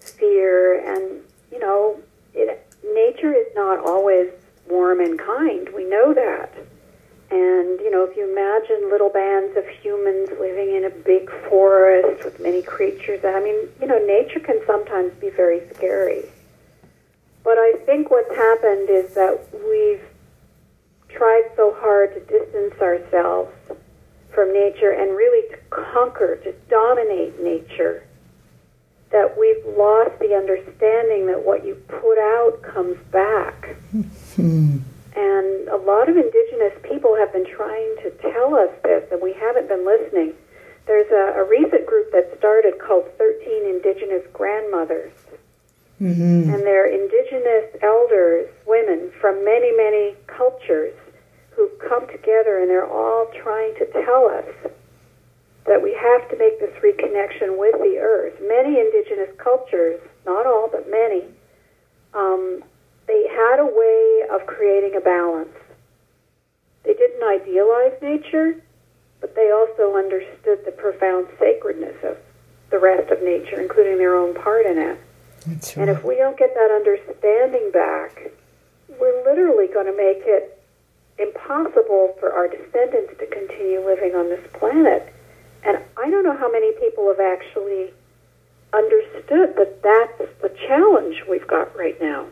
[0.00, 2.00] fear, and you know,
[2.34, 4.30] it, nature is not always
[4.68, 5.68] warm and kind.
[5.72, 6.56] We know that.
[7.30, 12.24] And, you know, if you imagine little bands of humans living in a big forest
[12.24, 16.24] with many creatures, I mean, you know, nature can sometimes be very scary.
[17.42, 20.02] But I think what's happened is that we've
[21.08, 23.50] tried so hard to distance ourselves
[24.32, 28.04] from nature and really to conquer, to dominate nature
[29.10, 33.76] that we've lost the understanding that what you put out comes back.
[34.36, 34.78] Hmm.
[35.16, 39.32] and a lot of indigenous people have been trying to tell us this, and we
[39.32, 40.34] haven't been listening.
[40.86, 45.12] There's a, a recent group that started called 13 Indigenous Grandmothers.
[46.00, 46.54] Mm-hmm.
[46.54, 50.94] And they're indigenous elders, women from many, many cultures
[51.50, 54.72] who've come together and they're all trying to tell us
[55.66, 58.34] that we have to make this reconnection with the earth.
[58.40, 61.24] Many indigenous cultures, not all, but many,
[62.14, 62.64] um,
[63.06, 65.52] they had a way of creating a balance.
[66.84, 68.62] They didn't idealize nature,
[69.20, 72.16] but they also understood the profound sacredness of
[72.70, 74.98] the rest of nature, including their own part in it.
[75.50, 75.76] Right.
[75.76, 78.32] And if we don't get that understanding back,
[79.00, 80.56] we're literally going to make it
[81.18, 85.12] impossible for our descendants to continue living on this planet
[85.64, 87.90] and I don't know how many people have actually
[88.72, 92.26] understood that that's the challenge we've got right now.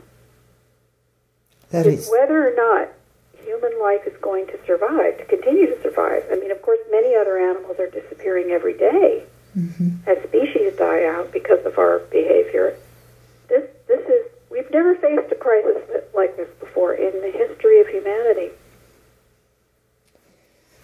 [1.71, 2.89] That is, is whether or not
[3.45, 6.25] human life is going to survive, to continue to survive.
[6.31, 9.25] I mean, of course, many other animals are disappearing every day
[9.57, 9.97] mm-hmm.
[10.07, 12.77] as species die out because of our behavior.
[14.71, 17.89] This, this is, we've never faced a crisis like this before in the history of
[17.89, 18.51] humanity.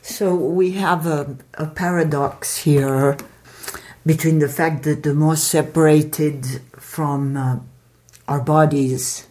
[0.02, 3.16] So we have a, a paradox here
[4.06, 7.58] between the fact that the more separated from uh,
[8.28, 9.26] our bodies,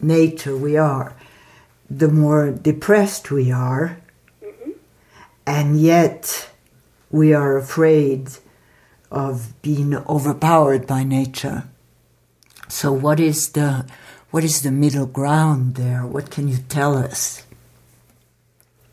[0.00, 1.16] nature we are,
[1.90, 3.98] the more depressed we are,
[4.42, 4.72] mm-hmm.
[5.46, 6.50] and yet
[7.10, 8.30] we are afraid
[9.10, 11.64] of being overpowered by nature.
[12.72, 13.84] So what is the
[14.30, 16.06] what is the middle ground there?
[16.06, 17.44] What can you tell us?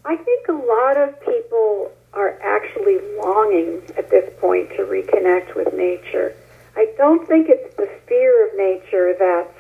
[0.04, 5.74] I think a lot of people are actually longing at this point to reconnect with
[5.74, 6.36] nature.
[6.76, 9.58] I don't think it's the fear of nature that's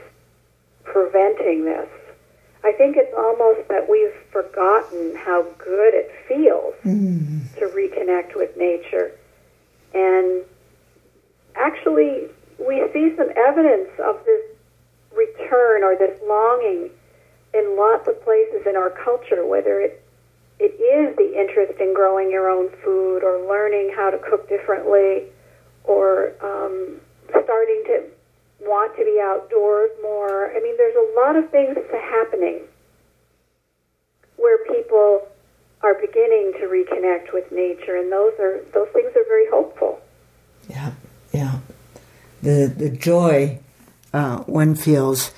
[0.84, 1.89] preventing this.
[2.65, 7.55] I think it's almost that we've forgotten how good it feels mm.
[7.55, 9.13] to reconnect with nature.
[9.93, 10.43] And
[11.55, 12.28] actually,
[12.60, 14.41] we see some evidence of this
[15.16, 16.89] return or this longing
[17.53, 20.03] in lots of places in our culture, whether it
[20.60, 25.24] it is the interest in growing your own food or learning how to cook differently
[25.86, 26.99] or um,
[27.30, 28.03] starting to
[28.60, 30.51] want to be outdoors more.
[30.51, 32.60] I mean, there's a lot of things happening
[34.36, 35.28] where people
[35.82, 39.99] are beginning to reconnect with nature, and those are those things are very hopeful.
[40.70, 40.91] Yeah.
[42.42, 43.60] The the joy
[44.14, 45.32] uh, one feels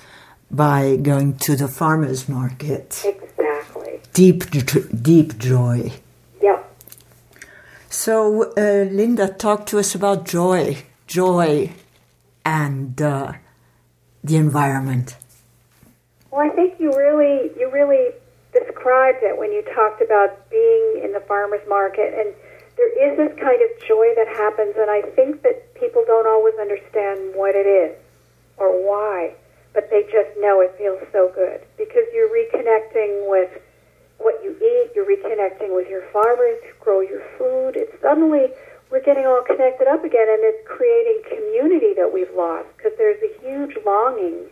[0.50, 3.02] by going to the farmers market.
[3.04, 3.22] Exactly
[4.12, 4.44] deep,
[5.02, 5.92] deep joy.
[6.40, 6.62] Yeah.
[7.88, 11.72] So, uh, Linda, talk to us about joy, joy,
[12.44, 13.32] and uh,
[14.24, 15.16] the environment.
[16.30, 18.10] Well, I think you really, you really
[18.52, 22.34] described it when you talked about being in the farmers market, and
[22.82, 26.54] there is this kind of joy that happens, and I think that people don't always
[26.60, 27.96] understand what it is
[28.56, 29.34] or why,
[29.72, 33.50] but they just know it feels so good because you're reconnecting with
[34.18, 37.76] what you eat, you're reconnecting with your farmers who grow your food.
[37.76, 38.50] It's suddenly
[38.90, 43.22] we're getting all connected up again, and it's creating community that we've lost because there's
[43.22, 44.46] a huge longing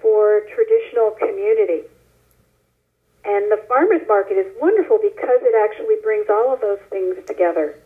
[0.00, 1.88] for traditional community.
[3.24, 3.64] And the
[4.04, 7.78] farmers market is wonderful because it actually brings all of those things together.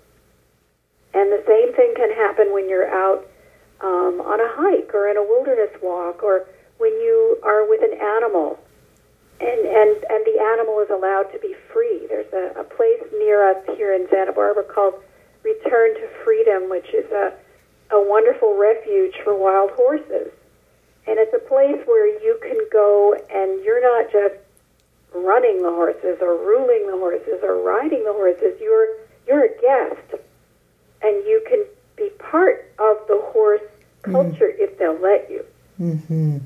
[1.15, 3.27] And the same thing can happen when you're out
[3.81, 6.47] um, on a hike or in a wilderness walk or
[6.79, 8.59] when you are with an animal
[9.41, 12.07] and, and, and the animal is allowed to be free.
[12.09, 14.95] There's a, a place near us here in Santa Barbara called
[15.43, 17.33] Return to Freedom, which is a,
[17.91, 20.31] a wonderful refuge for wild horses.
[21.07, 24.37] And it's a place where you can go and you're not just
[25.15, 28.59] running the horses or ruling the horses or riding the horses.
[28.61, 28.89] You're
[29.27, 30.23] you're a guest,
[31.03, 31.65] and you can
[31.97, 33.61] be part of the horse
[34.03, 34.13] mm-hmm.
[34.13, 35.45] culture mm if they'll let you.
[35.81, 36.39] Mm-hmm.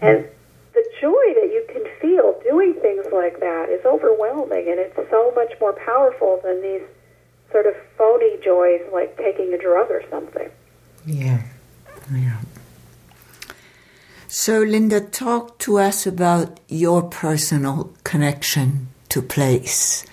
[0.00, 0.26] And
[0.74, 5.32] the joy that you can feel doing things like that is overwhelming, and it's so
[5.34, 6.82] much more powerful than these
[7.50, 10.50] sort of phony joys like taking a drug or something.
[11.06, 11.42] Yeah,
[12.12, 12.40] yeah.
[14.34, 20.06] So, Linda, talk to us about your personal connection to place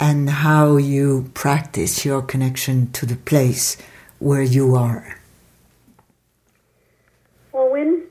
[0.00, 3.76] and how you practice your connection to the place
[4.18, 5.20] where you are.
[7.52, 8.08] Well, when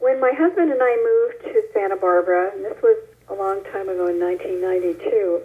[0.00, 3.88] when my husband and I moved to Santa Barbara, and this was a long time
[3.88, 5.42] ago in 1992,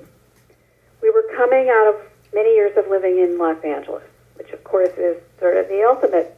[1.03, 2.01] we were coming out of
[2.33, 6.35] many years of living in Los Angeles, which of course is sort of the ultimate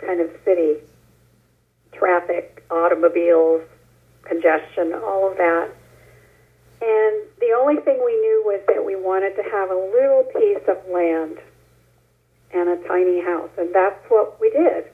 [0.00, 0.78] kind of city
[2.02, 3.62] traffic, automobiles,
[4.24, 5.70] congestion, all of that.
[6.82, 10.66] And the only thing we knew was that we wanted to have a little piece
[10.66, 11.38] of land
[12.52, 13.50] and a tiny house.
[13.56, 14.90] And that's what we did.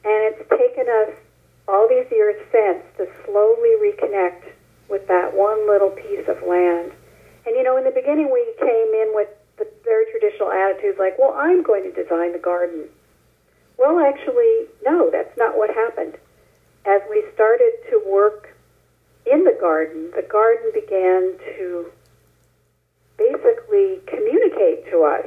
[0.00, 1.12] And it's taken us
[1.68, 4.48] all these years since to slowly reconnect
[4.88, 6.92] with that one little piece of land.
[7.44, 9.28] And you know, in the beginning, we came in with
[9.58, 12.88] the very traditional attitudes like, well, I'm going to design the garden.
[13.76, 16.16] Well, actually, no, that's not what happened
[16.86, 18.56] as we started to work
[19.26, 21.90] in the garden, the garden began to
[23.18, 25.26] basically communicate to us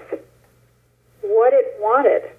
[1.21, 2.31] what it wanted.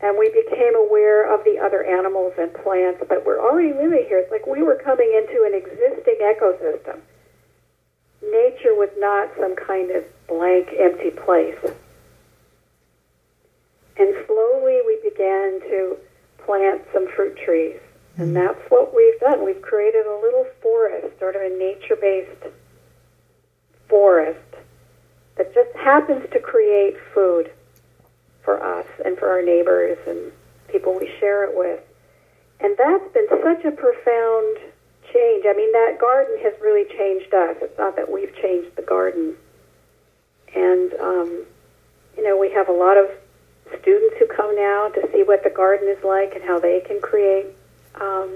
[0.00, 4.18] And we became aware of the other animals and plants that were already living here.
[4.20, 7.00] It's like we were coming into an existing ecosystem.
[8.22, 11.60] Nature was not some kind of blank, empty place.
[13.98, 15.98] And slowly we began to
[16.38, 17.80] plant some fruit trees
[18.20, 19.44] and that's what we've done.
[19.44, 22.54] We've created a little forest, sort of a nature based
[23.88, 24.38] forest
[25.36, 27.50] that just happens to create food
[28.44, 30.32] for us and for our neighbors and
[30.68, 31.80] people we share it with.
[32.60, 34.58] And that's been such a profound
[35.14, 35.46] change.
[35.48, 37.56] I mean, that garden has really changed us.
[37.62, 39.34] It's not that we've changed the garden.
[40.54, 41.44] And, um,
[42.18, 43.06] you know, we have a lot of
[43.80, 47.00] students who come now to see what the garden is like and how they can
[47.00, 47.46] create
[47.94, 48.30] um,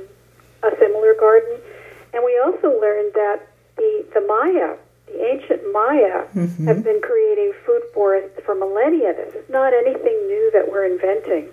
[0.62, 1.58] a similar garden.
[2.12, 3.40] And we also learned that
[3.76, 4.76] the, the Maya,
[5.06, 6.66] the ancient Maya, mm-hmm.
[6.66, 9.14] have been creating food forests for millennia.
[9.14, 11.48] This is not anything new that we're inventing.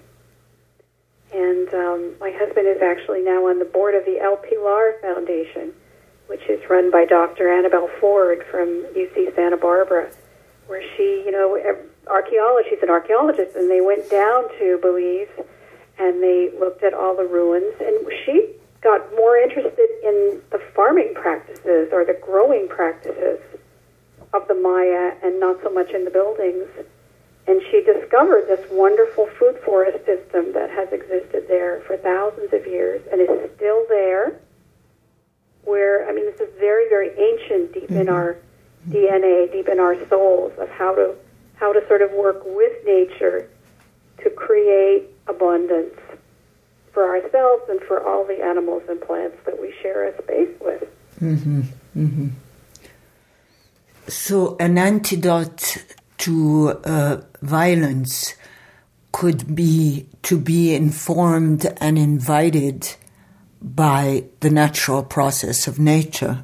[1.34, 5.74] And um, my husband is actually now on the board of the El Pilar Foundation,
[6.28, 7.46] which is run by Dr.
[7.46, 10.12] Anabel Ford from UC Santa Barbara,
[10.68, 11.58] where she, you know,
[12.08, 15.30] archaeologist, she's an archaeologist, and they went down to Belize
[16.02, 17.74] and they looked at all the ruins.
[17.80, 23.40] And she got more interested in the farming practices or the growing practices
[24.34, 26.68] of the Maya and not so much in the buildings.
[27.48, 32.66] And she discovered this wonderful food forest system that has existed there for thousands of
[32.66, 34.40] years and is still there.
[35.64, 38.02] Where, I mean, this is very, very ancient, deep mm-hmm.
[38.02, 38.38] in our
[38.90, 41.16] DNA, deep in our souls, of how to
[41.56, 43.48] how to sort of work with nature
[44.24, 45.96] to create abundance
[46.94, 50.84] for ourselves and for all the animals and plants that we share a space with.
[51.22, 51.62] Mm-hmm.
[51.96, 52.28] Mm-hmm.
[54.08, 55.78] So, an antidote
[56.20, 58.36] to uh, violence
[59.12, 62.96] could be to be informed and invited
[63.62, 66.44] by the natural process of nature.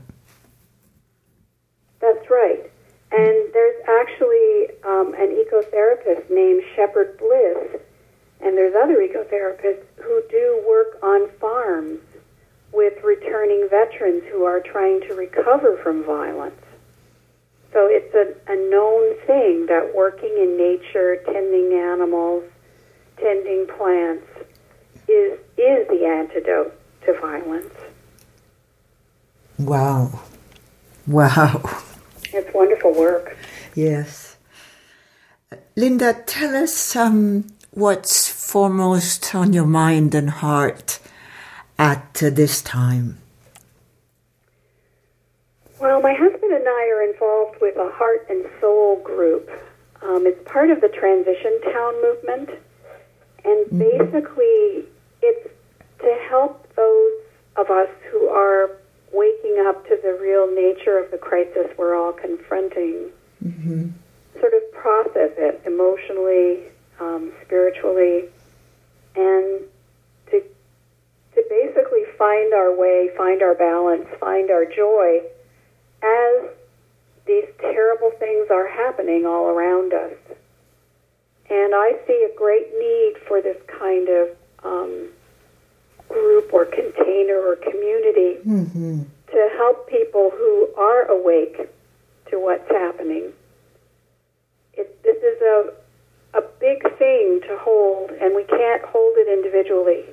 [2.00, 2.72] That's right.
[3.12, 7.82] And there's actually um, an ecotherapist named Shepherd Bliss
[8.42, 12.00] and there's other ecotherapists who do work on farms
[12.72, 16.62] with returning veterans who are trying to recover from violence.
[17.74, 22.44] So it's a, a known thing that working in nature, tending animals,
[23.18, 24.26] tending plants,
[25.08, 27.74] is is the antidote to violence.
[29.58, 30.22] Wow.
[31.08, 31.62] Wow.
[32.34, 33.38] It's wonderful work.
[33.76, 34.38] Yes.
[35.76, 37.46] Linda, tell us um,
[37.78, 41.00] what's foremost on your mind and heart
[41.78, 43.20] at this time.
[45.80, 49.48] Well, my husband and I are involved with a heart and soul group.
[50.02, 52.50] Um, it's part of the Transition Town movement.
[53.46, 53.78] And mm-hmm.
[53.78, 54.86] basically,
[55.22, 55.48] it's
[56.00, 57.12] to help those
[57.58, 58.72] of us who are
[59.14, 63.12] waking up to the real nature of the crisis we're all confronting,
[63.46, 63.90] mm-hmm.
[64.40, 66.64] sort of process it emotionally,
[67.00, 68.26] um, spiritually,
[69.16, 69.62] and
[70.32, 70.44] to
[71.36, 75.22] to basically find our way, find our balance, find our joy
[76.02, 76.50] as
[77.26, 80.14] these terrible things are happening all around us.
[81.50, 84.30] And I see a great need for this kind of
[84.64, 85.10] um,
[86.10, 89.04] group or container or community mm-hmm.
[89.32, 91.70] to help people who are awake
[92.30, 93.32] to what's happening.
[94.74, 95.74] It, this is a,
[96.34, 100.04] a big thing to hold, and we can't hold it individually.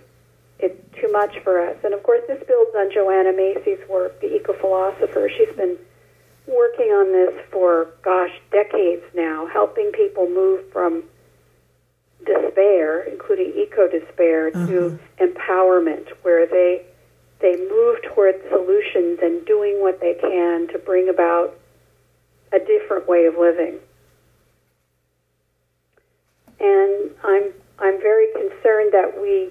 [0.58, 1.76] It's too much for us.
[1.84, 5.28] And of course, this builds on Joanna Macy's work, the eco philosopher.
[5.36, 5.76] She's been
[6.46, 11.04] working on this for, gosh, decades now, helping people move from
[12.24, 14.66] despair, including eco despair, uh-huh.
[14.66, 16.86] to empowerment, where they
[17.40, 21.54] they move towards solutions and doing what they can to bring about
[22.52, 23.78] a different way of living.
[26.64, 29.50] And I'm I'm very concerned that we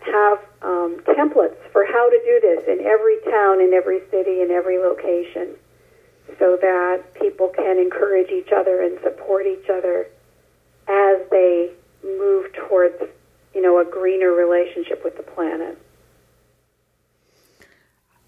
[0.00, 4.50] have um, templates for how to do this in every town, in every city, in
[4.50, 5.54] every location,
[6.38, 10.08] so that people can encourage each other and support each other
[10.88, 11.70] as they
[12.02, 12.96] move towards,
[13.54, 15.78] you know, a greener relationship with the planet.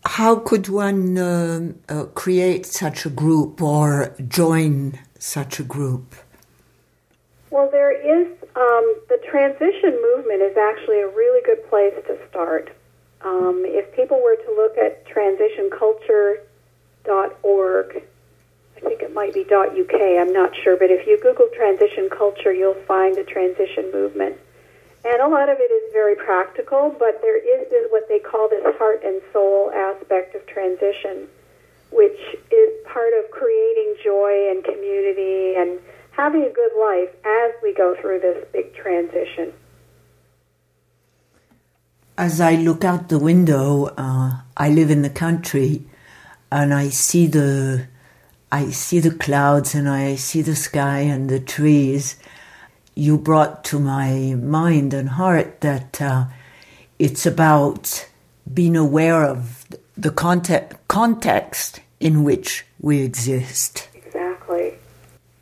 [0.04, 6.14] How could one uh, uh, create such a group or join such a group?
[7.54, 8.26] Well, there is
[8.56, 12.74] um, the transition movement is actually a really good place to start.
[13.20, 18.02] Um, if people were to look at transitionculture.org,
[18.76, 19.94] I think it might be .uk.
[19.94, 24.36] I'm not sure, but if you Google transition culture, you'll find the transition movement.
[25.04, 28.48] And a lot of it is very practical, but there is this, what they call
[28.48, 31.28] this heart and soul aspect of transition,
[31.92, 32.18] which
[32.50, 35.78] is part of creating joy and community and
[36.16, 39.52] having a good life as we go through this big transition.
[42.16, 45.82] As I look out the window, uh, I live in the country,
[46.50, 47.88] and I see the
[48.54, 52.14] I see the clouds and I see the sky and the trees.
[52.94, 56.26] You brought to my mind and heart that uh,
[57.00, 58.08] it's about
[58.52, 63.88] being aware of the context, context in which we exist.
[63.92, 64.74] Exactly.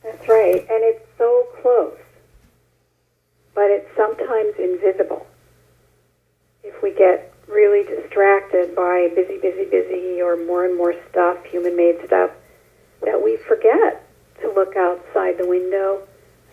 [0.02, 0.60] That's right.
[0.60, 1.98] And it's so close,
[3.54, 5.26] but it's sometimes invisible.
[6.62, 11.76] If we get really distracted by busy, busy, busy, or more and more stuff, human
[11.76, 12.30] made stuff,
[13.02, 14.06] that we forget
[14.40, 16.02] to look outside the window.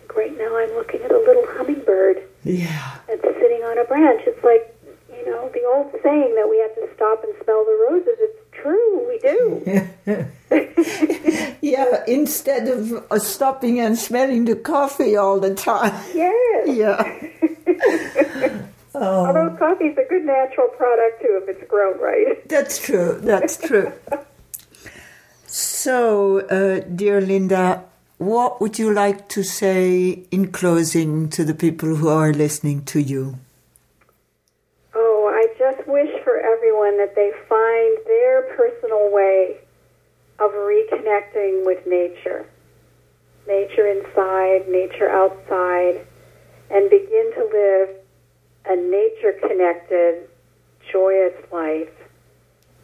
[0.00, 2.22] Like right now, I'm looking at a little hummingbird.
[2.44, 2.98] Yeah.
[3.06, 4.22] That's sitting on a branch.
[4.26, 4.74] It's like,
[5.16, 8.16] you know, the old saying that we have to stop and smell the roses.
[8.18, 9.62] It's true, we do.
[11.60, 15.94] yeah, instead of uh, stopping and smelling the coffee all the time.
[16.14, 16.68] Yes.
[16.68, 18.66] Yeah.
[18.94, 19.26] oh.
[19.26, 22.48] Although coffee's a good natural product too if it's grown right.
[22.48, 23.18] That's true.
[23.22, 23.92] That's true.
[25.46, 27.84] So, uh, dear Linda,
[28.18, 33.00] what would you like to say in closing to the people who are listening to
[33.00, 33.38] you?
[34.94, 39.56] Oh, I just wish for everyone that they find their personal way
[40.38, 42.46] of reconnecting with nature.
[43.48, 46.06] Nature inside, nature outside,
[46.70, 47.99] and begin to live
[48.66, 50.28] a nature connected,
[50.90, 51.88] joyous life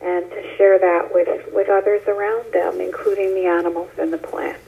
[0.00, 4.60] and to share that with, with others around them, including the animals and the plants.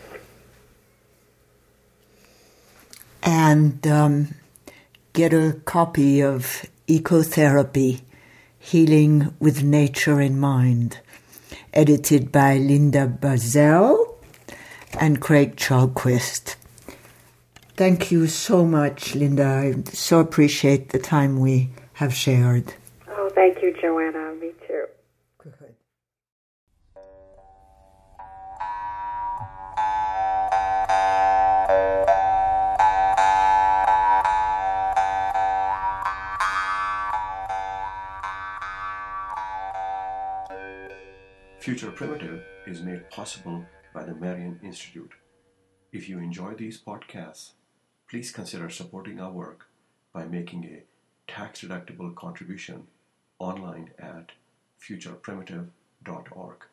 [3.22, 4.34] And um,
[5.12, 8.00] get a copy of Ecotherapy
[8.58, 11.00] Healing with Nature in Mind,
[11.74, 14.14] edited by Linda Buzzell
[14.98, 16.56] and Craig Chalquist.
[17.78, 19.44] Thank you so much, Linda.
[19.44, 22.74] I so appreciate the time we have shared.
[23.08, 24.34] Oh, thank you, Joanna.
[24.34, 24.86] Me too.
[25.38, 25.54] Good.
[41.60, 43.64] Future Primitive is made possible
[43.94, 45.12] by the Marian Institute.
[45.92, 47.52] If you enjoy these podcasts,
[48.08, 49.66] please consider supporting our work
[50.12, 52.86] by making a tax-deductible contribution
[53.38, 54.32] online at
[54.80, 56.64] futureprimitive.org.